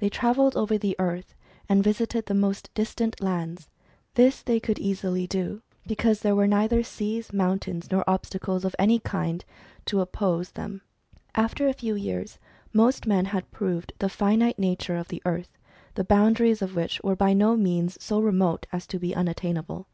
[0.00, 1.34] They travelled over the earth,
[1.66, 3.70] and visited the most distant lands.
[4.16, 8.98] This they could easily do, because there were neither seas, mountains, nor obstacles of any
[8.98, 9.42] kind
[9.86, 10.82] to oppose them.
[11.34, 12.38] After a few years,
[12.74, 15.56] most men had proved the finite nature of the earth,
[15.94, 19.86] the boundaries of which were by no means so remote as to be unattainable.